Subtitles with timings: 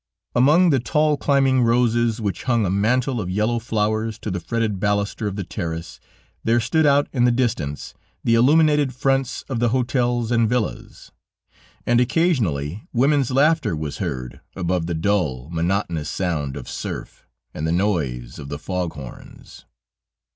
[0.35, 4.79] Among the tall climbing roses, which hung a mantle of yellow flowers to the fretted
[4.79, 5.99] baluster of the terrace,
[6.43, 7.93] there stood out in the distance
[8.23, 11.11] the illuminated fronts of the hotels and villas,
[11.85, 17.71] and occasionally women's laughter was heard above the dull, monotonous sound of surf and the
[17.71, 19.65] noise of the fog horns.